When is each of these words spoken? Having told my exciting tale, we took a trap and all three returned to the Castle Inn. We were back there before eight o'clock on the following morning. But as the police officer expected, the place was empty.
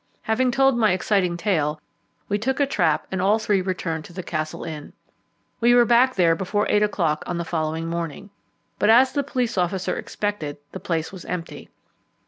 Having 0.23 0.49
told 0.49 0.75
my 0.75 0.93
exciting 0.93 1.37
tale, 1.37 1.79
we 2.27 2.39
took 2.39 2.59
a 2.59 2.65
trap 2.65 3.05
and 3.11 3.21
all 3.21 3.37
three 3.37 3.61
returned 3.61 4.03
to 4.05 4.13
the 4.13 4.23
Castle 4.23 4.63
Inn. 4.63 4.93
We 5.59 5.75
were 5.75 5.85
back 5.85 6.15
there 6.15 6.35
before 6.35 6.65
eight 6.71 6.81
o'clock 6.81 7.23
on 7.27 7.37
the 7.37 7.45
following 7.45 7.85
morning. 7.87 8.31
But 8.79 8.89
as 8.89 9.11
the 9.11 9.21
police 9.23 9.59
officer 9.59 9.95
expected, 9.95 10.57
the 10.71 10.79
place 10.79 11.11
was 11.11 11.23
empty. 11.25 11.69